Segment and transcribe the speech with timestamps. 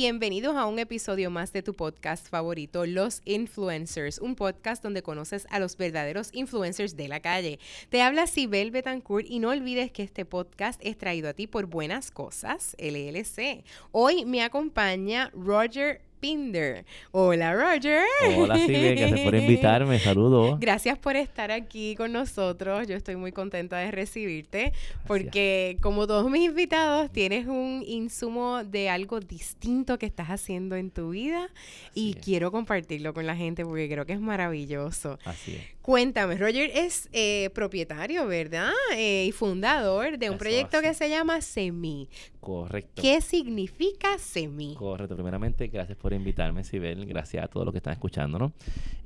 [0.00, 5.44] Bienvenidos a un episodio más de tu podcast favorito, Los Influencers, un podcast donde conoces
[5.50, 7.58] a los verdaderos influencers de la calle.
[7.88, 11.66] Te habla Sibel Betancourt y no olvides que este podcast es traído a ti por
[11.66, 13.64] Buenas Cosas, LLC.
[13.90, 16.84] Hoy me acompaña Roger Pinder.
[17.10, 18.02] Hola, Roger.
[18.36, 19.98] Hola, Silvia, gracias por invitarme.
[19.98, 20.58] Saludos.
[20.68, 22.86] Gracias por estar aquí con nosotros.
[22.88, 24.72] Yo estoy muy contenta de recibirte
[25.06, 30.90] porque, como todos mis invitados, tienes un insumo de algo distinto que estás haciendo en
[30.90, 31.48] tu vida
[31.94, 35.18] y quiero compartirlo con la gente porque creo que es maravilloso.
[35.24, 35.78] Así es.
[35.88, 38.72] Cuéntame, Roger es eh, propietario, ¿verdad?
[38.94, 42.10] Eh, y fundador de un proyecto que se llama SEMI.
[42.40, 43.00] Correcto.
[43.00, 44.74] ¿Qué significa SEMI?
[44.74, 45.14] Correcto.
[45.14, 47.06] Primeramente, gracias por invitarme, Sibel.
[47.06, 48.52] Gracias a todos los que están escuchándonos.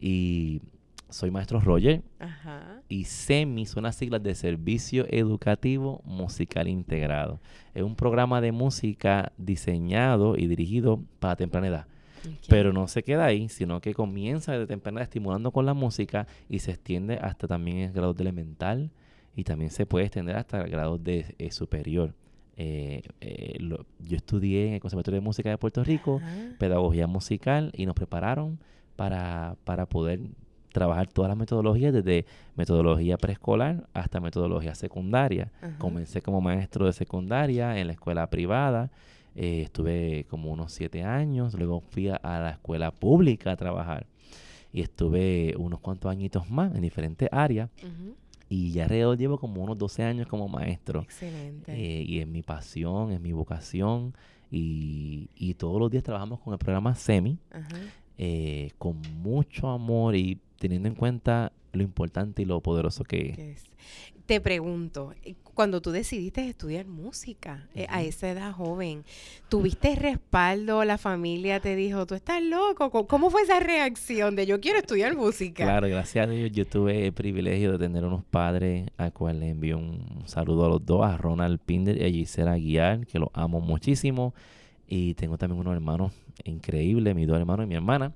[0.01, 0.61] Y
[1.09, 2.03] soy maestro Roger.
[2.19, 2.81] Ajá.
[2.89, 7.41] Y SEMI son las siglas de Servicio Educativo Musical Integrado.
[7.75, 11.87] Es un programa de música diseñado y dirigido para temprana edad.
[12.49, 16.61] Pero no se queda ahí, sino que comienza desde temprana estimulando con la música y
[16.61, 18.91] se extiende hasta también el grado de elemental
[19.35, 22.15] y también se puede extender hasta el grado de eh, superior.
[22.57, 26.21] Eh, eh, yo estudié en el Conservatorio de Música de Puerto Rico,
[26.59, 28.59] pedagogía musical, y nos prepararon
[28.97, 30.21] para, para poder
[30.73, 32.25] trabajar todas las metodologías, desde
[32.57, 35.51] metodología preescolar hasta metodología secundaria.
[35.79, 38.91] Comencé como maestro de secundaria en la escuela privada
[39.35, 44.07] eh, estuve como unos siete años, luego fui a, la escuela pública a trabajar
[44.73, 47.71] y estuve unos cuantos añitos más en diferentes áreas.
[48.53, 51.01] Y ya alrededor llevo como unos 12 años como maestro.
[51.01, 51.73] Excelente.
[51.73, 54.15] Eh, y es mi pasión, es mi vocación.
[54.51, 57.39] Y, y, todos los días trabajamos con el programa SEMI,
[58.19, 63.65] eh, con mucho amor y teniendo en cuenta lo importante y lo poderoso que es.
[64.27, 65.13] Te pregunto,
[65.55, 69.05] cuando tú decidiste estudiar música eh, a esa edad joven,
[69.49, 70.85] ¿tuviste respaldo?
[70.85, 73.09] ¿La familia te dijo, tú estás loco?
[73.09, 75.65] ¿Cómo fue esa reacción de yo quiero estudiar música?
[75.65, 79.49] Claro, gracias a Dios yo tuve el privilegio de tener unos padres a cual le
[79.49, 83.31] envío un saludo a los dos, a Ronald Pinder y a Gisela Guiar, que los
[83.33, 84.33] amo muchísimo.
[84.87, 86.13] Y tengo también unos hermanos
[86.45, 88.13] increíbles, mis dos hermanos y mi hermana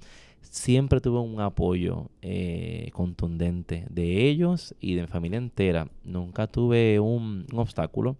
[0.50, 5.88] siempre tuve un apoyo eh, contundente de ellos y de mi familia entera.
[6.04, 8.16] Nunca tuve un, obstáculo.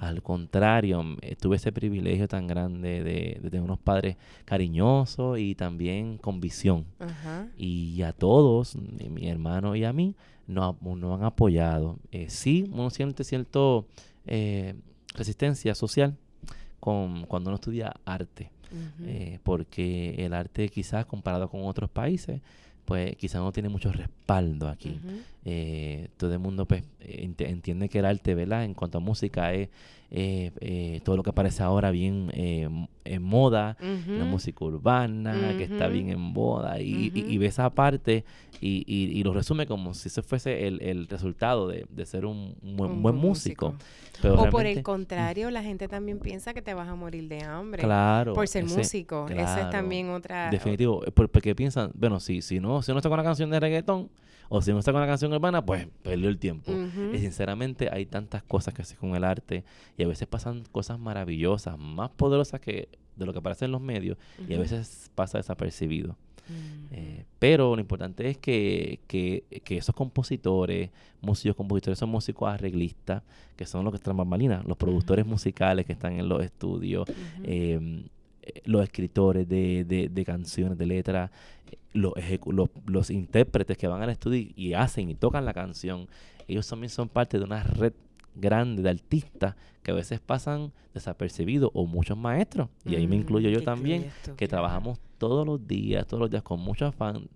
[0.00, 6.18] Al contrario, eh, tuve ese privilegio tan grande de, tener unos padres cariñosos y también
[6.18, 6.86] con visión.
[7.56, 10.14] Y a todos, mi hermano y a mí,
[10.46, 11.98] nos, nos han apoyado.
[12.12, 13.86] Eh, sí, uno siente cierto
[15.14, 16.16] resistencia social
[16.80, 18.50] con, cuando uno estudia arte.
[19.04, 22.40] Eh, porque el arte quizás comparado con otros países,
[22.84, 25.00] pues quizás no tiene mucho respaldo aquí.
[25.46, 28.64] Eh, todo el mundo pues, entiende que el arte, ¿verdad?
[28.64, 29.68] En cuanto a música es
[30.10, 36.08] eh, todo lo que aparece ahora bien en moda, la música urbana, que está bien
[36.08, 38.24] en moda, y, y, ve esa parte
[38.60, 42.54] y, y, lo resume como si eso fuese el, el resultado de, de, ser un,
[42.62, 43.74] buen, buen músico.
[44.22, 47.82] o por el contrario, la gente también piensa que te vas a morir de hambre
[47.82, 49.26] claro, por ser músico.
[49.28, 50.48] Esa es también otra...
[50.50, 54.08] Definitivo, porque piensan, bueno, si, si, no, si no está con una canción de reggaetón,
[54.48, 56.72] o si no está con una canción urbana, pues perdió el tiempo.
[57.12, 59.64] Y sinceramente hay tantas cosas que hacer con el arte
[59.96, 63.80] y a veces pasan cosas maravillosas, más poderosas que de lo que aparece en los
[63.80, 64.18] medios
[64.48, 66.16] y a veces pasa desapercibido.
[66.90, 70.90] Eh, pero lo importante es que, que, que, esos compositores,
[71.20, 73.22] músicos, compositores, son músicos arreglistas,
[73.56, 77.06] que son los que están bambalinas, los productores musicales que están en los estudios,
[77.44, 78.04] eh,
[78.64, 81.30] los escritores de, de, de, canciones, de letras,
[81.92, 82.12] los,
[82.46, 86.08] los, los intérpretes que van al estudio y hacen y tocan la canción,
[86.48, 87.92] ellos también son parte de una red
[88.34, 93.48] grande de artistas que a veces pasan desapercibidos o muchos maestros, y ahí me incluyo
[93.50, 97.28] yo también, que trabajamos todos los días, todos los días con mucho afán,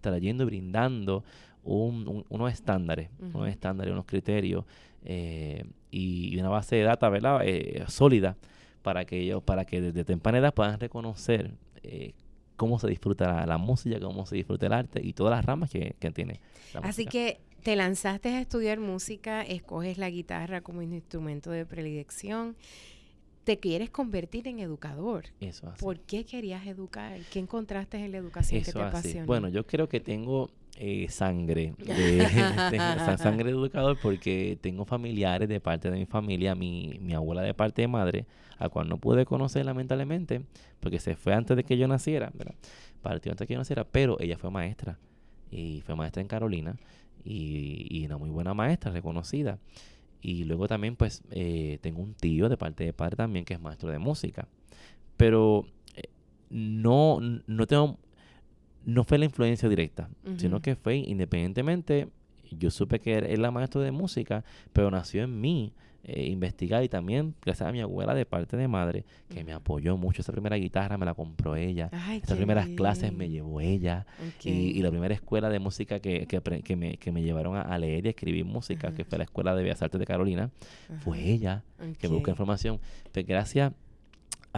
[0.00, 1.24] trayendo y brindando
[1.62, 4.64] unos estándares, unos estándares, unos criterios
[5.04, 7.40] eh, y, una base de data ¿verdad?
[7.44, 8.36] Eh, sólida
[8.82, 11.52] para que ellos, para que desde temprana edad puedan reconocer
[11.82, 12.12] eh,
[12.56, 15.94] cómo se disfruta la, música, cómo se disfruta el arte y todas las ramas que,
[15.98, 16.40] que tiene.
[16.82, 22.56] Así que te lanzaste a estudiar música, escoges la guitarra como instrumento de predilección,
[23.44, 25.26] te quieres convertir en educador.
[25.40, 25.82] Eso así.
[25.82, 27.18] ¿Por qué querías educar?
[27.32, 29.26] ¿Qué encontraste en la educación que te apasiona?
[29.26, 31.74] Bueno, yo creo que tengo eh, sangre,
[33.18, 37.52] sangre de educador porque tengo familiares de parte de mi familia, mi, mi abuela de
[37.52, 38.26] parte de madre,
[38.58, 40.42] a cual no pude conocer lamentablemente,
[40.78, 42.32] porque se fue antes de que yo naciera.
[43.02, 44.98] Partió antes de que yo naciera, pero ella fue maestra
[45.50, 46.76] y fue maestra en Carolina
[47.24, 49.58] y, una muy buena maestra, reconocida.
[50.20, 53.60] Y luego también, pues, eh, tengo un tío de parte de padre también que es
[53.60, 54.46] maestro de música.
[55.16, 55.66] Pero
[55.96, 56.08] eh,
[56.50, 57.98] no, no tengo,
[58.88, 60.08] no fue la influencia directa,
[60.38, 62.08] sino que fue independientemente,
[62.50, 65.74] yo supe que él era maestro de música, pero nació en mí
[66.04, 69.98] eh, investigar y también gracias a mi abuela de parte de madre, que me apoyó
[69.98, 70.22] mucho.
[70.22, 71.90] Esa primera guitarra me la compró ella.
[71.92, 74.06] Ay, Esas primeras clases me llevó ella.
[74.42, 77.76] Y, y la primera escuela de música que, que, me, que me llevaron a, a
[77.78, 78.96] leer y escribir música, Ajá.
[78.96, 80.50] que fue la Escuela de Bellas Artes de Carolina,
[81.00, 81.62] fue ella
[81.98, 82.80] que me buscó información.
[83.12, 83.72] Pues gracias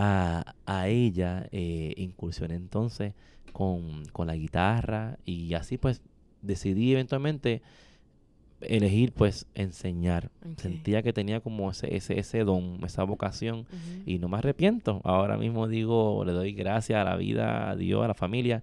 [0.03, 3.13] a, a ella eh, incursioné entonces
[3.53, 6.01] con, con la guitarra y así pues
[6.43, 7.61] decidí eventualmente
[8.61, 10.31] elegir pues enseñar.
[10.57, 13.67] Sentía que tenía como ese, ese, ese don, esa vocación
[14.07, 15.01] y no me arrepiento.
[15.05, 18.63] Ahora mismo digo, le doy gracias a la vida, a Dios, a la familia,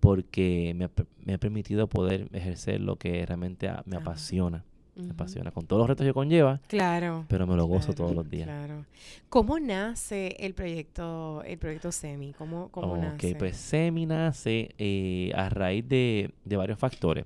[0.00, 0.90] porque me ha,
[1.24, 4.64] me ha permitido poder ejercer lo que realmente a- me apasiona.
[4.98, 7.24] Me apasiona, con todos los retos que conlleva, Claro.
[7.28, 8.46] pero me lo gozo claro, todos los días.
[8.46, 8.84] Claro.
[9.28, 12.32] ¿Cómo nace el proyecto, el proyecto SEMI?
[12.32, 13.34] ¿Cómo, cómo Ok, nace?
[13.36, 17.24] pues SEMI nace eh, a raíz de, de varios factores.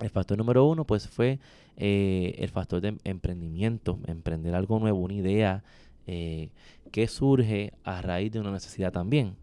[0.00, 1.38] El factor número uno, pues, fue
[1.76, 5.62] eh, el factor de em- emprendimiento, emprender algo nuevo, una idea
[6.08, 6.48] eh,
[6.90, 9.34] que surge a raíz de una necesidad también.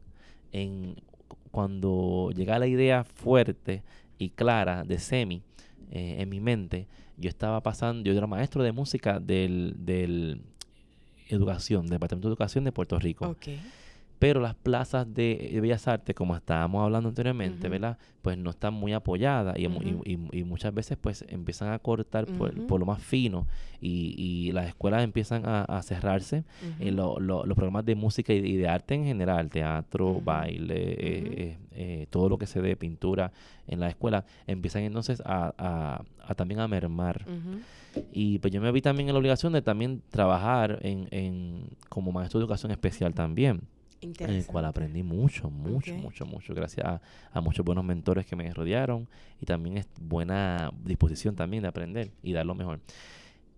[0.51, 0.95] En,
[1.29, 3.81] cu- cuando llega la idea fuerte
[4.18, 5.41] y clara de SEMI
[5.92, 10.42] eh, en mi mente, yo estaba pasando, yo era maestro de música del, del
[11.28, 13.36] educación, del Departamento de Educación de Puerto Rico.
[14.21, 17.69] Pero las plazas de, de Bellas Artes, como estábamos hablando anteriormente.
[17.69, 17.97] ¿verdad?
[18.21, 20.03] Pues no están muy apoyadas y, mu- y- Ujú.
[20.06, 23.47] y- y muchas veces pues empiezan a cortar por, lo más fino
[23.81, 26.44] y, las escuelas empiezan a, a cerrarse.
[26.79, 30.97] En lo- lo- los programas de música y, de arte en general, teatro, baile, eh,
[31.00, 33.31] eh, eh, todo lo que se dé, pintura
[33.65, 37.25] en la escuela, empiezan entonces a, a- a también a mermar.
[38.12, 42.12] Y pues yo me vi también en la obligación de también trabajar en, en como
[42.12, 43.62] maestro de educación especial también
[44.01, 47.01] en el cual aprendí mucho, mucho, mucho, mucho, gracias a,
[47.31, 49.07] a muchos buenos mentores que me rodearon
[49.39, 52.80] y también es buena disposición también de aprender y dar lo mejor.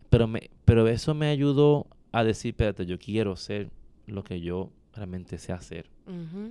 [0.10, 3.70] Pero, me, pero eso me ayudó a decir, espérate, yo quiero ser
[4.06, 5.90] lo que yo realmente sé hacer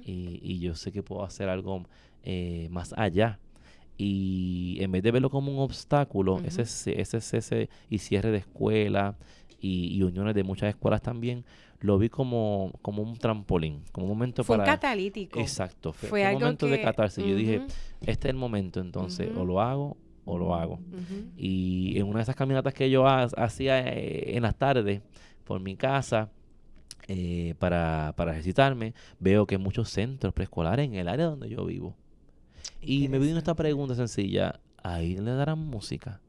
[0.04, 1.84] y, y yo sé que puedo hacer algo
[2.24, 3.38] eh, más allá.
[3.98, 6.70] Y en vez de verlo como un obstáculo, ese, Ujú.
[6.70, 9.16] ce- ese cese y cierre de escuela
[9.62, 11.44] y, y uniones de muchas escuelas también,
[11.80, 14.72] lo vi como, como un trampolín, como un momento Fue para...
[14.72, 15.40] catalítico.
[15.40, 17.24] Exacto, fue, Fue fue un momento de catarsis.
[17.24, 17.62] Yo dije,
[18.02, 20.78] este es el momento, entonces, o lo hago o lo hago.
[21.36, 25.00] Y en una de esas caminatas que yo ha- hacía eh, en las tardes
[25.44, 26.30] por mi casa
[27.08, 31.96] eh, para, para ejercitarme, veo que muchos centros preescolares en el área donde yo vivo.
[32.80, 36.20] Y me vino esta pregunta sencilla, ¿ahí le darán música?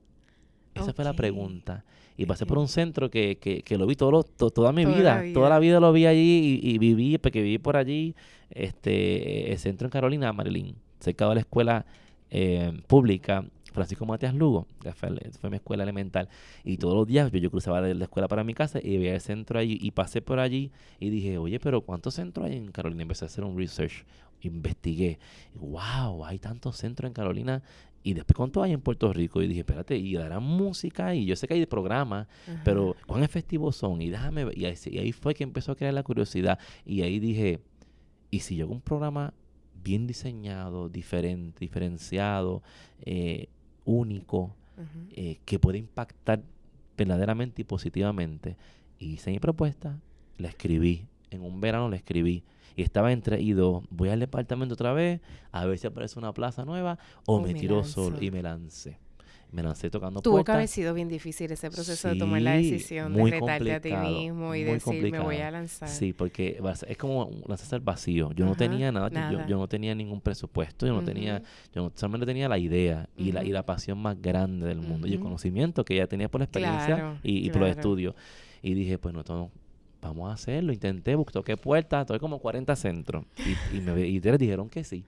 [0.81, 1.86] Esa fue la pregunta.
[2.18, 4.96] Y pasé por un centro que, que, que lo vi todo, to- toda mi Toda
[4.98, 5.34] vida.
[5.34, 5.80] Toda la vida.
[5.80, 8.16] lo vi allí y, y viví, porque viví por allí,
[8.52, 11.86] este, el centro en Carolina, Marilyn, cerca de la escuela
[12.30, 15.10] eh, pública Francisco Matías Lugo, que fue,
[15.40, 16.30] fue mi escuela elemental.
[16.64, 19.16] Y todos los días yo, yo cruzaba de la escuela para mi casa y veía
[19.16, 19.80] el centro allí.
[19.81, 23.02] Y pasé por allí y dije, oye, pero ¿cuántos centros hay en Carolina?
[23.02, 24.06] Empecé a hacer un research,
[24.42, 25.18] investigué.
[25.56, 27.64] wow, hay tantos centros en Carolina.
[28.04, 29.42] Y después, ¿cuántos hay en Puerto Rico?
[29.42, 31.16] Y dije, espérate, y darán música.
[31.16, 32.28] Y yo sé que hay programas,
[32.66, 34.02] pero ¿cuán efectivos son?
[34.02, 34.57] Y déjame ver.
[34.57, 36.60] Y ahí, y ahí fue que empezó a crear la curiosidad.
[36.86, 37.62] Y ahí dije,
[38.30, 39.33] ¿y si yo hago un programa
[39.83, 42.62] bien diseñado, diferente, diferenciado,
[43.06, 43.48] eh,
[43.86, 44.54] único,
[45.12, 46.44] eh, que puede impactar
[46.98, 48.57] verdaderamente y positivamente?
[49.00, 49.98] Y hice mi propuesta,
[50.38, 51.06] la escribí.
[51.31, 52.44] En un verano la escribí.
[52.75, 53.83] Y estaba entre y dos.
[53.89, 57.59] Voy al departamento otra vez, a ver si aparece una plaza nueva, o, me, me
[57.59, 58.18] tiro solo.
[58.21, 58.97] Y me lancé.
[59.51, 60.56] Me lancé tocando Tuvo que puertas.
[60.56, 63.94] haber sido bien difícil ese proceso de tomar la Sí, decisión de retarte a ti
[63.94, 65.87] mismo y decir, me voy a lanzar.
[65.89, 68.31] Sí, porque es como lanzarse al vacío.
[68.33, 71.92] Yo no tenía nada, yo- Yo, no tenía ningún presupuesto, yo no tenía, yo no-
[71.94, 75.19] solamente tenía la idea y, la, y la pasión más grande del mundo y el
[75.19, 78.15] conocimiento que ya tenía por la experiencia Claro, y, y por los estudios.
[78.63, 79.51] Y dije, pues no, esto-
[80.10, 80.74] vamos a hacerlo.
[80.74, 84.83] Intenté, busqué toqué puertas, toqué como 40 centros y, y me y te dijeron que
[84.83, 85.06] sí.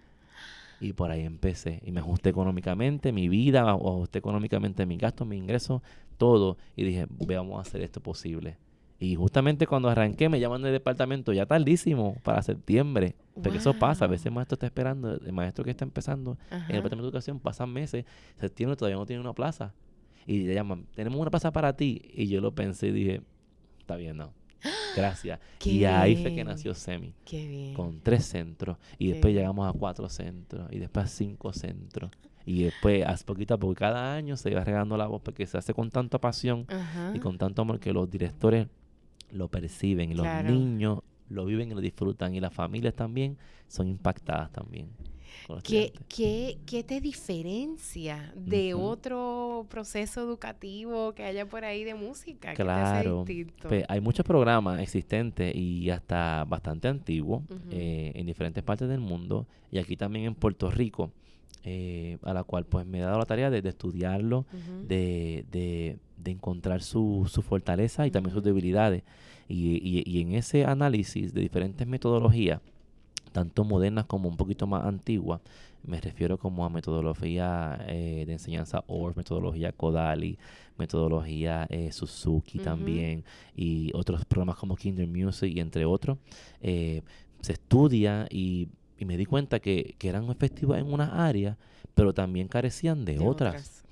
[0.79, 1.81] Y por ahí empecé.
[1.85, 5.81] Y me ajusté económicamente, mi vida, ajusté económicamente mis gastos, mis ingresos,
[6.17, 6.57] todo.
[6.75, 8.57] Y dije, vamos a hacer esto posible.
[8.97, 13.15] Y justamente cuando arranqué me llaman del departamento ya tardísimo para septiembre.
[13.41, 16.61] Porque eso pasa, a veces el maestro está esperando, el maestro que está empezando en
[16.61, 18.05] el departamento de educación pasan meses,
[18.39, 19.73] septiembre todavía no tiene una plaza.
[20.25, 22.01] Y le llaman, tenemos una plaza para ti.
[22.13, 23.21] Y yo lo pensé y dije,
[23.79, 24.31] está bien, no.
[24.95, 25.39] Gracias.
[25.59, 27.73] Qué y ahí fue que nació Semi, Qué bien.
[27.73, 28.77] con tres centros.
[28.97, 29.43] Y Qué después bien.
[29.43, 30.67] llegamos a cuatro centros.
[30.71, 32.11] Y después a cinco centros.
[32.45, 35.57] Y después, a poquito a poco, cada año se iba regando la voz porque se
[35.57, 37.11] hace con tanta pasión Ajá.
[37.15, 38.67] y con tanto amor que los directores
[39.31, 40.11] lo perciben.
[40.11, 42.35] Y los niños lo viven y lo disfrutan.
[42.35, 44.89] Y las familias también son impactadas también.
[45.63, 52.51] ¿Qué, qué, qué te diferencia de otro proceso educativo que haya por ahí de música?
[52.51, 53.25] ¿Qué te hace Claro?
[53.69, 59.47] Pues, hay muchos programas existentes y hasta bastante antiguos eh, en diferentes partes del mundo
[59.71, 61.11] y aquí también en Puerto Rico,
[61.63, 64.45] eh, a la cual pues me he dado la tarea de, de estudiarlo,
[64.87, 69.03] de, de- de encontrar su, su fortaleza y también sus debilidades.
[69.47, 72.61] Y, y- y en ese análisis de diferentes metodologías,
[73.35, 75.41] tanto modernas como un poquito más antiguas,
[75.83, 80.39] me refiero como a metodología eh, de enseñanza ORF, metodología Kodali,
[80.77, 86.17] metodología eh, Suzuki también, y otros programas como Kinder Music y entre otros.
[86.61, 87.01] eh,
[87.41, 91.57] se estudia y, y me di cuenta que, que eran efectivas en unas áreas,
[91.93, 93.83] pero también carecían de, De otras.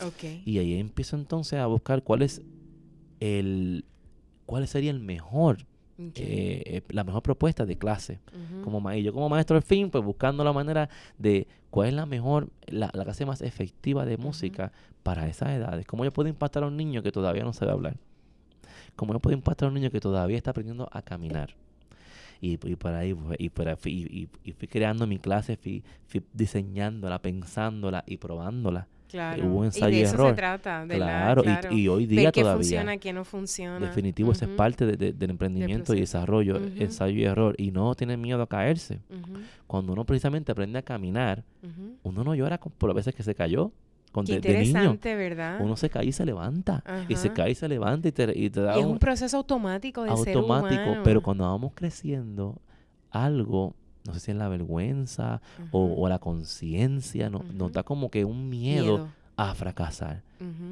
[0.46, 2.42] Y ahí empiezo entonces a buscar cuál es
[3.20, 3.84] el
[4.46, 5.66] cuál sería el mejor
[6.00, 6.20] ok.
[6.20, 8.20] eh, eh, la mejor propuesta de clase
[8.64, 11.94] como ma- y yo como maestro al fin pues buscando la manera de cuál es
[11.94, 14.72] la mejor la, la clase más efectiva de música
[15.04, 15.86] para esas edades.
[15.86, 17.98] Cómo yo puedo impactar a un niño que todavía no sabe hablar
[18.96, 21.56] cómo yo puedo impactar a un niño que todavía está aprendiendo a caminar
[22.42, 23.90] y, y por ahí pues, y, por ahí y,
[24.24, 29.46] y- y fui creando mi clase fui, fui diseñándola pensándola y probándola Claro.
[29.46, 30.30] hubo y ensayo de y eso error.
[30.32, 31.72] se trata, de la- claro, y- claro.
[31.72, 33.86] Y, hoy Ver día qué todavía funciona, qué no funciona.
[33.88, 37.56] Definitivo, eso es parte de- de- del emprendimiento y desarrollo, ensayo y error.
[37.58, 39.00] Y no tener miedo a caerse.
[39.68, 41.44] Cuando uno precisamente aprende a caminar,
[42.04, 43.72] uno no llora por las veces que se cayó.
[44.12, 45.58] Con Qué de, de niño, interesante, ¿verdad?
[45.60, 46.84] uno se cae y se levanta.
[47.10, 49.00] Y se cae y se levanta y te, y te da Y es un un
[49.00, 50.84] proceso automático del ser automático.
[50.84, 51.02] humano.
[51.04, 52.62] Pero cuando vamos creciendo,
[53.10, 53.74] algo,
[54.06, 55.42] no sé si es la vergüenza
[55.72, 58.96] o, la conciencia, no- nos da como que un miedo,
[59.36, 60.22] a fracasar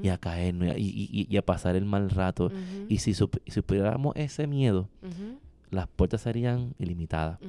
[0.04, 2.52] y a caernos y, a- y- y- y a pasar el mal rato.
[2.90, 4.90] Y si sup- superáramos ese miedo,
[5.72, 7.40] las puertas serían ilimitadas.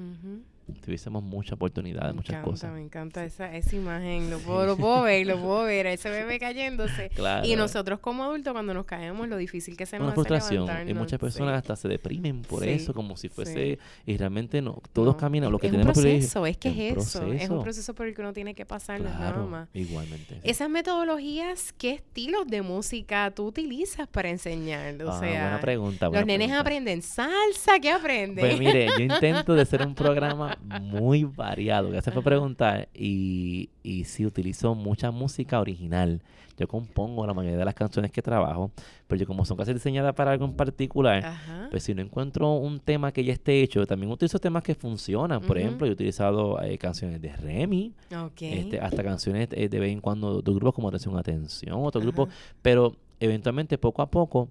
[0.85, 2.73] Tuviésemos mucha oportunidad de muchas encanta, cosas.
[2.73, 4.31] me encanta esa, esa imagen.
[4.31, 5.87] Lo puedo, lo puedo ver, lo puedo ver.
[5.87, 7.11] Ese bebé cayéndose.
[7.14, 7.47] Claro.
[7.47, 10.88] Y nosotros como adultos, cuando nos caemos, lo difícil que se nos una hace frustración.
[10.88, 11.59] Y muchas personas sí.
[11.59, 13.35] hasta se deprimen por Sí, eso, como si sí.
[13.35, 13.78] fuese.
[14.07, 14.81] Y realmente no.
[14.92, 15.50] Todos No, caminan.
[15.52, 17.19] Lo que es un tenemos privilegio- proceso, es que es un es eso.
[17.19, 17.62] Es un proceso.
[17.62, 19.69] proceso por el que uno tiene que pasar, es nada Claro, más.
[19.75, 20.38] igualmente.
[20.42, 20.71] Esas
[21.07, 25.02] metodologías, ¿qué estilos de música tú utilizas para enseñar?
[25.02, 26.07] O Ah, sea, buena pregunta.
[26.07, 26.61] los buena nenes pregunta.
[26.61, 28.45] aprenden salsa, ¿qué aprenden?
[28.47, 31.90] Pues mire, yo intento de ser un programa muy variado.
[31.90, 32.88] Gracias por preguntar.
[32.94, 36.23] Y, y sí, utilizo mucha música original.
[36.59, 38.71] Yo compongo la mayoría de las canciones que trabajo,
[39.09, 41.68] pero yo como son casi diseñadas para algo en particular, Ajá.
[41.71, 45.40] pues si no encuentro un tema que ya esté hecho, también utilizo temas que funcionan.
[45.40, 47.94] Por ejemplo, yo he utilizado eh, canciones de Remy,
[48.40, 52.28] este, hasta canciones eh, de vez en cuando de grupos como Atención Atención, otro grupo,
[52.61, 54.49] pero eventualmente poco a poco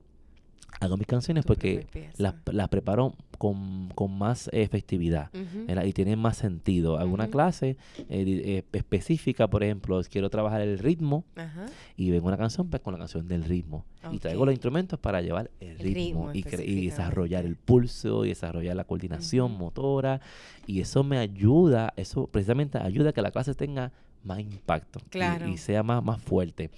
[0.79, 1.87] hago mis canciones porque
[2.17, 5.29] las, las preparo con, con más efectividad.
[5.67, 5.83] ¿verdad?
[5.85, 6.97] Y tienen más sentido.
[6.97, 7.31] Alguna Ujú.
[7.31, 11.65] clase eh, eh, específica, por ejemplo, quiero trabajar el ritmo Ajá.
[11.97, 13.85] y vengo una canción pues, con la canción del ritmo.
[14.11, 18.25] Y traigo los instrumentos para llevar el, El ritmo, ritmo y, y desarrollar el pulso
[18.25, 20.21] y desarrollar la coordinación motora.
[20.65, 23.91] Y eso me ayuda, eso precisamente ayuda a que la clase tenga
[24.23, 24.99] más impacto
[25.47, 26.69] y- y, sea más, más fuerte.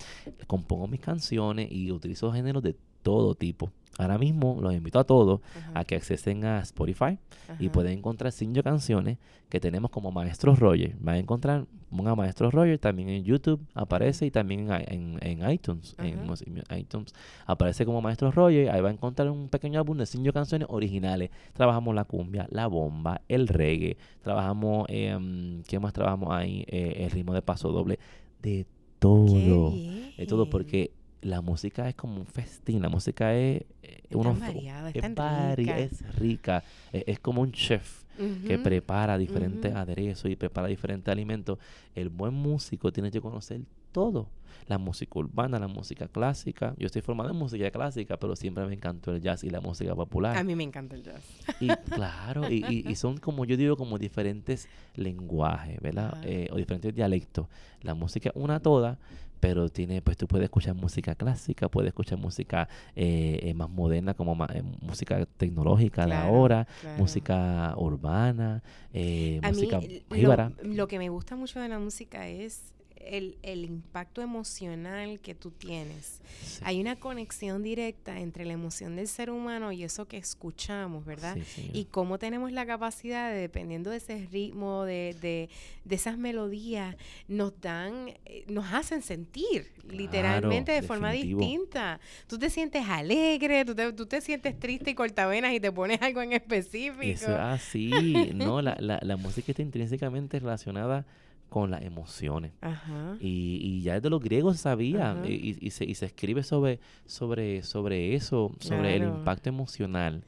[0.48, 3.70] Compongo mis canciones y utilizo géneros de todo tipo.
[4.00, 5.72] Ahora mismo los invito a todos Ajá.
[5.80, 7.20] a que accesen a Spotify
[7.60, 9.20] y pueden encontrar cinco canciones
[9.50, 10.96] que tenemos como Maestro Roger.
[11.00, 15.52] Van a encontrar a Maestro Roger también en YouTube, aparece y también en, en- en
[15.52, 15.96] iTunes.
[16.00, 16.26] En Ajá.
[16.26, 17.14] mus- en iTunes
[17.46, 18.72] aparece como Maestro Roger.
[18.72, 21.30] Ahí va a encontrar un pequeño álbum de cinco canciones originales.
[21.54, 23.98] Trabajamos la cumbia, la bomba, el reggae.
[24.24, 26.66] Trabajamos, eh, ¿qué más trabajamos ahí?
[26.68, 28.00] Eh, el ritmo de paso doble.
[28.42, 28.66] De
[28.98, 29.72] todo.
[30.18, 30.92] De todo, porque
[31.24, 32.82] la música es como un festín.
[32.82, 33.62] La música es...
[33.82, 35.80] eh, Es uno- variada, es es rica.
[35.80, 36.64] es rica.
[36.92, 38.04] Es, es como un chef
[38.48, 41.58] que prepara diferentes aderezos y prepara diferentes alimentos.
[41.96, 43.62] El buen músico tiene que conocer
[43.92, 44.30] todo.
[44.68, 46.76] La música urbana, la música clásica.
[46.78, 49.96] Yo estoy formado en música clásica, pero siempre me encantó el jazz y la música
[49.96, 50.38] popular.
[50.38, 51.24] A mí me encanta el jazz.
[51.60, 56.18] Y claro, y, y- y son como yo digo, como diferentes lenguajes, ¿verdad?
[56.24, 57.48] Eh, o diferentes dialectos.
[57.82, 59.00] La música una toda,
[59.44, 64.14] pero tiene, pues tú puedes escuchar música clásica, puedes escuchar música eh, eh, más moderna,
[64.14, 66.98] como ma- eh, música tecnológica de Claro, ahora, claro.
[66.98, 69.82] música urbana, eh, mí música
[70.12, 70.30] lo,
[70.64, 72.72] lo que me gusta mucho de la música es
[73.06, 76.22] el, el impacto emocional que tú tienes.
[76.44, 76.62] Sí.
[76.64, 81.38] Hay una conexión directa entre la emoción del ser humano y eso que escuchamos, ¿verdad?
[81.56, 81.70] Sí.
[81.74, 85.50] Y cómo tenemos la capacidad de, dependiendo de ese ritmo, de, de,
[85.86, 86.96] de esas melodías,
[87.28, 92.00] nos dan, eh, nos hacen sentir literalmente de forma distinta.
[92.28, 96.02] Tú te sientes alegre, tú te, tú te sientes triste y cortavenas y te pones
[96.02, 97.02] algo en específico.
[97.02, 97.92] Eso es así.
[98.34, 101.06] no, la, la, la música está intrínsecamente relacionada
[101.54, 102.52] con las emociones.
[102.62, 103.16] Ajá.
[103.20, 107.62] Y, y ya desde los griegos sabía, y, y se, y se escribe sobre, sobre,
[107.62, 110.24] sobre eso, sobre el impacto emocional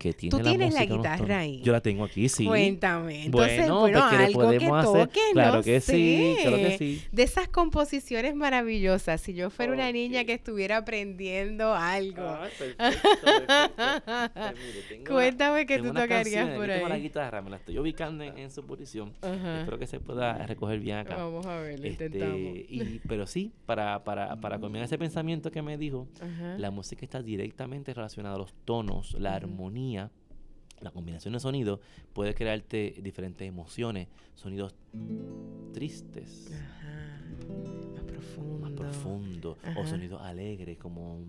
[0.00, 1.60] que tiene Tú la tienes la los guitarra ahí.
[1.62, 2.46] Yo la tengo aquí, sí.
[2.46, 3.26] Cuéntame.
[3.26, 5.06] Entonces, bueno, bueno, pues, ¿qué le algo que podemos hacer?
[5.08, 7.02] toques, Claro no que sí, claro que sí.
[7.12, 12.22] De esas composiciones maravillosas, si yo fuera una niña que estuviera aprendiendo algo.
[12.26, 12.84] Ay, perfecto,
[13.24, 13.74] perfecto.
[14.34, 14.54] Pues
[14.90, 17.02] mire, Cuéntame qué tengo tú tocarías canciones, por aquí tengo la ahí.
[17.02, 19.12] guitarra, me la estoy ubicando en, en su posición.
[19.20, 19.60] Ajá.
[19.60, 21.16] Espero que se pueda recoger bien acá.
[21.16, 22.38] Vamos a ver, lo Este, intentamos.
[22.40, 26.56] y, pero sí, para, para, para combinar ese pensamiento que me dijo, Ajá.
[26.58, 29.40] la música está directamente relacionada a los tonos, la Ujú.
[29.98, 30.10] Armonía,
[30.80, 31.80] la combinación de sonidos
[32.12, 34.74] puede crearte diferentes emociones, sonidos
[35.72, 37.20] tristes, Ajá.
[37.94, 38.58] Más profundo.
[38.60, 39.80] más profundos, Ajá.
[39.80, 41.20] o sonidos alegres como...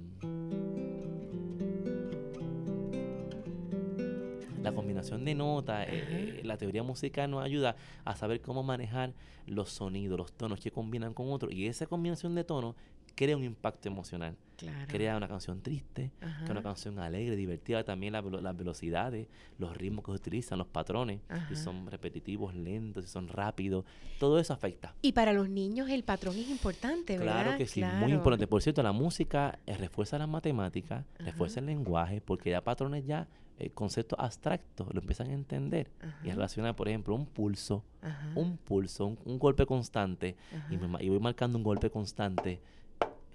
[4.61, 7.75] La combinación de notas, eh, eh, la teoría musical nos ayuda
[8.05, 9.11] a saber cómo manejar
[9.47, 11.51] los sonidos, los tonos que combinan con otros.
[11.51, 12.75] Y esa combinación de tonos
[13.15, 14.35] crea un impacto emocional.
[14.57, 14.85] Claro.
[14.89, 16.41] Crea una canción triste, Ajá.
[16.41, 17.83] crea una canción alegre, divertida.
[17.83, 19.27] También la las velocidades,
[19.57, 21.19] los ritmos que se utilizan, los patrones.
[21.29, 21.47] Ajá.
[21.49, 23.85] Si son repetitivos, lentos, si son rápidos.
[24.19, 24.93] Todo eso afecta.
[25.01, 27.41] Y para los niños el patrón es importante, ¿verdad?
[27.43, 28.09] Claro que sí, muy Claro.
[28.09, 28.45] importante.
[28.45, 31.23] Por cierto, la música eh, refuerza las matemáticas, Ajá.
[31.25, 33.27] refuerza el lenguaje, porque ya patrones ya,
[33.57, 35.89] eh, conceptos abstractos, lo empiezan a entender.
[36.23, 36.35] Y Ajá.
[36.35, 38.31] relaciona, por ejemplo, un pulso, Ajá.
[38.35, 40.35] un pulso, un, un golpe constante,
[40.69, 42.61] y, me y voy marcando un golpe constante,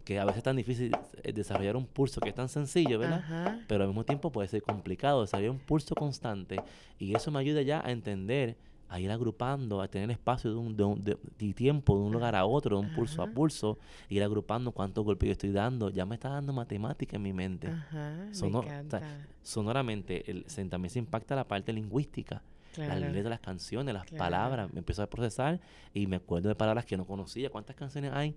[0.07, 0.93] que a veces es tan difícil
[1.25, 3.19] eh, desarrollar un pulso, que es tan sencillo, ¿verdad?
[3.19, 3.59] Ajá.
[3.69, 6.57] Pero al mismo tiempo puede ser complicado desarrollar un pulso constante,
[6.99, 8.57] y eso me ayuda ya a entender,
[8.89, 11.19] a ir agrupando, a tener espacio de un, de un- de-
[11.55, 13.79] tiempo de un lugar a otro, de un pulso a pulso,
[14.09, 17.67] ir agrupando cuántos golpes yo estoy dando, ya me está dando matemática en mi mente.
[17.67, 18.29] Ajá.
[18.33, 19.03] Sonó- me o sea, encanta.
[19.43, 22.43] Sonoramente, el, se- también se impacta la parte lingüística
[22.77, 23.01] las Claro.
[23.07, 24.19] letras de las canciones, las Claro.
[24.19, 24.73] palabras.
[24.73, 25.59] Me empiezo a procesar
[25.95, 27.49] y me acuerdo de palabras que no conocía.
[27.49, 28.35] ¿Cuántas canciones hay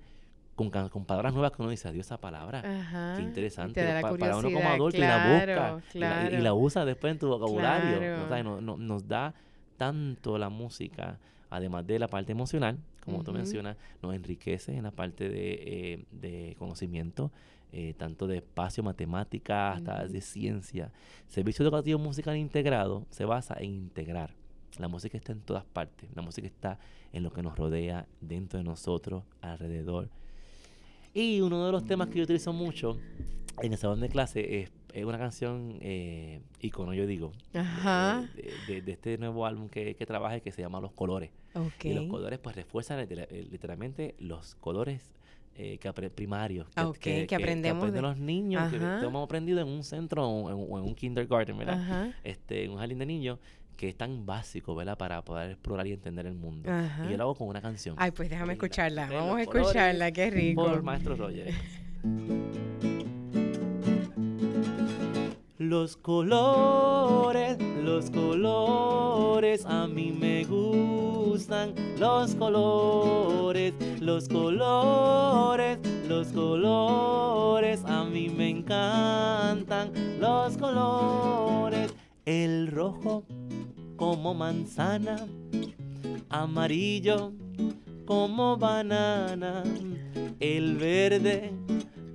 [0.67, 2.59] con, con palabras nuevas que uno dice, adiós esa palabra?
[2.59, 3.15] Ajá.
[3.17, 3.81] Qué interesante.
[4.01, 5.07] pa- para uno como adulto y la
[5.45, 6.43] claro, busca y la- y, claro.
[6.43, 7.97] la usa después en tu vocabulario.
[7.97, 8.25] Claro.
[8.25, 9.33] O sea, no- no- nos da
[9.77, 11.17] tanto la música,
[11.49, 13.37] además de la parte emocional, como tú Ujú.
[13.39, 17.31] mencionas, nos enriquece en la parte de, eh, de conocimiento,
[17.71, 20.91] eh, tanto de espacio, matemática, hasta de ciencia.
[21.27, 24.31] Servicio educativo musical integrado se basa en integrar.
[24.77, 26.09] La música está en todas partes.
[26.15, 26.77] La música está
[27.13, 30.09] en lo que nos rodea, dentro de nosotros, alrededor.
[31.13, 32.97] Y uno de los temas que yo utilizo mucho
[33.61, 38.27] en el salón de clase es, es una canción eh, icono, yo digo, de- Ajá.
[38.35, 41.31] de, de- de este nuevo álbum que, que trabaje que se llama Los Colores.
[41.55, 41.85] Ok.
[41.85, 45.11] Y los colores pues refuerzan eh, literalmente los colores
[45.55, 49.05] eh, que primarios Ah, ok, que aprendemos aprenden de- los niños, que Ajá.
[49.05, 51.81] hemos aprendido en un centro o en, o en un kindergarten, ¿verdad?
[51.81, 52.13] Ajá.
[52.23, 53.39] Este, en un jardín de niños
[53.79, 54.97] que es tan básico, ¿verdad?
[54.97, 56.69] Para poder explorar y entender el mundo.
[56.69, 57.05] Ajá.
[57.05, 57.95] Y yo lo hago con una canción.
[57.97, 58.65] Ay, pues déjame Linda.
[58.65, 59.09] escucharla.
[59.09, 60.65] Vamos a los escucharla, qué rico.
[60.65, 61.53] Por Maestro Roger.
[65.57, 71.73] Los colores, los colores, a mí me gustan.
[71.97, 79.93] Los colores, los colores, los colores, a mí me encantan.
[80.19, 81.93] Los colores,
[82.25, 83.23] el rojo
[83.99, 85.27] como manzana,
[86.29, 87.33] amarillo
[88.05, 89.65] como banana,
[90.39, 91.51] el verde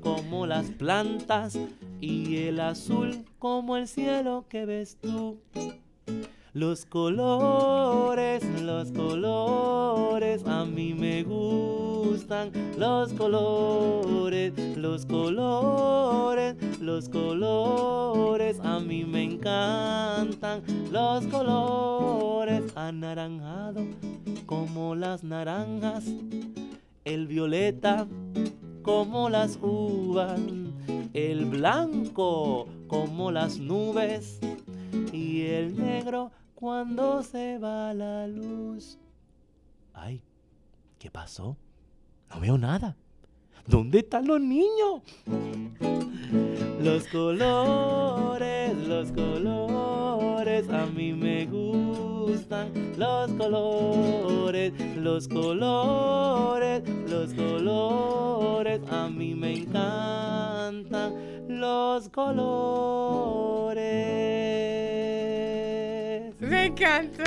[0.01, 1.59] como las plantas
[2.01, 5.37] y el azul como el cielo que ves tú.
[6.55, 11.64] Los colores, los colores, a mí me gustan.
[12.79, 20.63] Los colores, los colores, los colores, a mí me encantan.
[20.93, 23.85] Los colores, anaranjado
[24.47, 26.05] como las naranjas.
[27.05, 28.07] El violeta
[28.83, 30.41] como las uvas.
[31.15, 34.39] El blanco como las nubes
[35.13, 38.99] y el negro cuando se va la luz.
[39.93, 40.23] Ay,
[40.99, 41.57] ¿qué pasó?
[42.35, 42.97] No veo nada.
[43.67, 45.03] ¿Dónde están los niños?
[46.83, 52.73] Los colores, los colores, a mí me gustan.
[52.99, 58.81] los colores, los colores, los colores.
[58.91, 61.15] A mí me encantan
[61.49, 63.45] los colores.
[66.75, 67.25] Me encantó.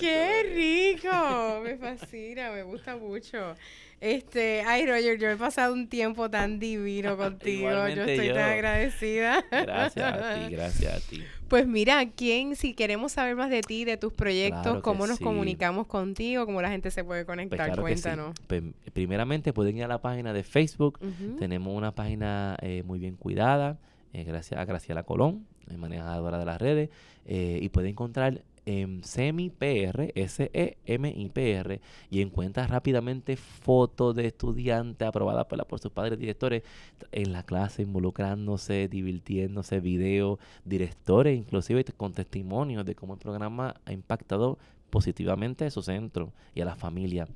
[0.00, 1.60] ¡Qué rico!
[1.62, 3.54] Me fascina, me gusta mucho.
[4.00, 7.70] Este, ay Roger, yo he pasado un tiempo tan divino contigo.
[7.88, 9.44] yo estoy tan agradecida.
[9.50, 11.22] Gracias a ti, gracias a ti.
[11.46, 15.86] Pues mira, ¿quién, si queremos saber más de ti, de tus proyectos, cómo nos comunicamos
[15.86, 18.34] contigo, cómo la gente se puede pues conectar, cuéntanos.
[18.48, 20.98] Pues, primeramente pueden ir a la página de Facebook.
[21.38, 23.78] Tenemos una página eh, muy bien cuidada,
[24.12, 26.90] eh, gracias a Graciela Colón, manejadora de las redes,
[27.26, 35.66] eh, y pueden encontrar en SEMIPR, S-E-M-I-P-R, y encuentras rápidamente fotos de estudiantes aprobadas por,
[35.66, 36.62] por sus padres directores
[37.10, 43.92] en la clase, involucrándose, divirtiéndose, videos, directores, inclusive con testimonios de cómo el programa ha
[43.92, 44.58] impactado
[44.90, 47.26] positivamente a su centro y a la familia.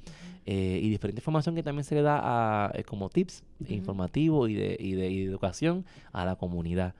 [0.45, 4.55] Eh, y diferente información que también se le da a, eh, como tips informativos y
[4.55, 6.95] de, y de educación a la comunidad.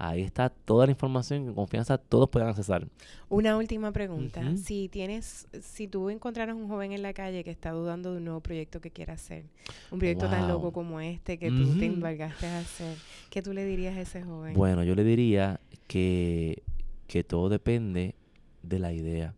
[0.00, 2.86] Ahí está toda la información con confianza todos pueden accesar.
[3.28, 4.56] Una última pregunta.
[4.56, 8.24] Si tienes, si tú encontraras un joven en la calle que está dudando de un
[8.24, 9.46] nuevo proyecto que quiera hacer,
[9.90, 12.96] un proyecto tan loco como este que tú te embargaste a hacer,
[13.28, 14.54] ¿qué tú le dirías a ese joven?
[14.54, 15.58] Bueno, yo le diría
[15.88, 16.62] que,
[17.08, 18.14] que todo depende
[18.62, 19.34] de la idea.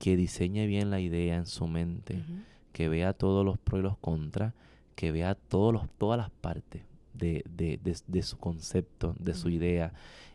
[0.00, 2.20] Que diseñe bien la idea en su mente,
[2.72, 4.54] que vea todos los pros y los contras,
[4.96, 6.82] que vea todos los, todas las partes
[7.16, 9.92] de, de, de, su concepto, de su idea.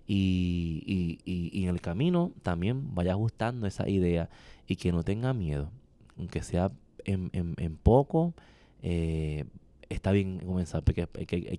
[0.08, 0.84] Y,
[1.26, 4.30] y, y, en el camino también vaya ajustando esa idea
[4.68, 5.72] y que no tenga miedo,
[6.18, 6.72] aunque sea
[7.06, 8.34] en, en, en poco,
[8.82, 9.46] eh,
[9.90, 11.08] está bien comenzar, porque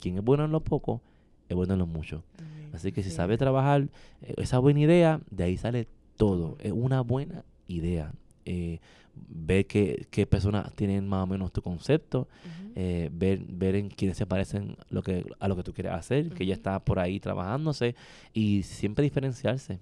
[0.01, 1.01] quien es bueno en lo poco
[1.49, 2.25] es bueno en lo mucho.
[2.73, 3.89] Así que si sabe trabajar
[4.23, 6.57] eh, esa buena idea, de ahí sale todo.
[6.61, 8.13] Es una buena idea.
[8.45, 8.81] Eh,
[9.15, 12.29] ver qué, qué, personas tienen más o menos tu concepto,
[12.75, 16.31] eh, ver, ver en quiénes se parecen lo que, a lo que tú quieres hacer,
[16.31, 17.95] que ya está por ahí trabajándose
[18.33, 19.81] y siempre diferenciarse.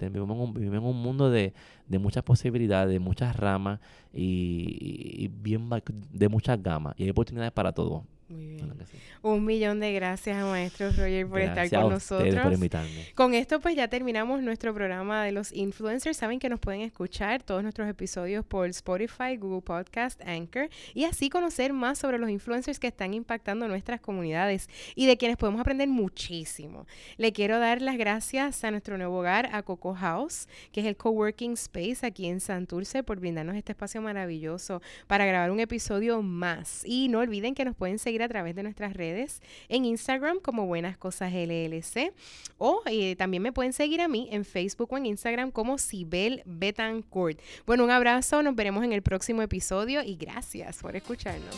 [0.00, 1.52] vivimos, en un, vivimos, en un, mundo de,
[1.86, 3.80] de muchas posibilidades, de muchas ramas
[4.14, 5.68] y, y bien
[6.12, 8.04] de muchas gamas y hay oportunidades para todo.
[8.30, 8.72] Muy bien.
[9.22, 12.34] Un millón de gracias a Maestro Roger por estar con nosotros.
[12.36, 13.08] Por invitarme.
[13.16, 16.16] Con esto pues ya terminamos nuestro programa de los influencers.
[16.16, 21.28] Saben que nos pueden escuchar todos nuestros episodios por Spotify, Google Podcast, Anchor y así
[21.28, 25.88] conocer más sobre los influencers que están impactando nuestras comunidades y de quienes podemos aprender
[25.88, 26.86] muchísimo.
[27.16, 30.96] Le quiero dar las gracias a nuestro nuevo hogar, a Coco House, que es el
[30.96, 36.84] coworking space aquí en Santurce por brindarnos este espacio maravilloso para grabar un episodio más.
[36.84, 40.96] Y no olviden que nos pueden a través de nuestras redes en Instagram como Buenas
[40.96, 42.12] Cosas LLC
[42.58, 46.42] o eh, también me pueden seguir a mí en Facebook o en Instagram como Sibel
[46.44, 47.40] Betancourt.
[47.66, 51.56] Bueno, un abrazo, nos veremos en el próximo episodio y gracias por escucharnos.